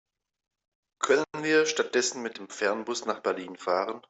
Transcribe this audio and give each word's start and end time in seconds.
Können 0.99 1.25
wir 1.43 1.67
stattdessen 1.67 2.23
mit 2.23 2.39
dem 2.39 2.49
Fernbus 2.49 3.05
nach 3.05 3.19
Berlin 3.21 3.55
fahren? 3.55 3.99